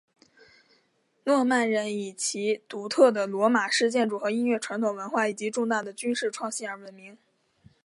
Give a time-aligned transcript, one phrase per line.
[1.25, 7.15] 诺曼人以其独特的罗马式建筑和音乐传统文化以及重大的军事创新而闻名。